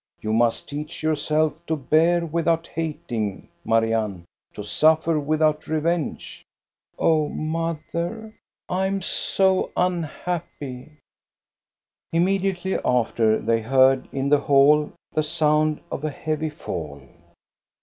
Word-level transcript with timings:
You 0.19 0.33
must 0.33 0.67
teach 0.67 1.03
yourself 1.03 1.63
to 1.67 1.75
bear 1.75 2.25
without 2.25 2.65
hating, 2.65 3.47
Marianne, 3.63 4.25
to 4.55 4.63
suffer 4.63 5.19
without 5.19 5.67
revenge."" 5.67 6.43
Oh, 6.97 7.29
mother, 7.29 8.33
I 8.67 8.87
am 8.87 9.03
so 9.03 9.69
unhappy." 9.77 10.93
Immediately 12.11 12.79
after, 12.83 13.37
they 13.37 13.61
heard 13.61 14.07
in 14.11 14.29
the 14.29 14.39
hall 14.39 14.91
the 15.11 15.21
sound 15.21 15.79
of 15.91 16.03
a 16.03 16.09
heavy 16.09 16.49
fall. 16.49 17.03